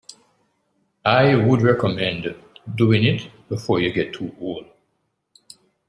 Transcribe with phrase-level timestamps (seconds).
[1.05, 2.35] I would recommend
[2.75, 4.65] doing it before you get too old.